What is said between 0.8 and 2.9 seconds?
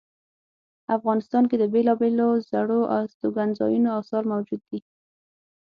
افغانستان کې د بیلابیلو زړو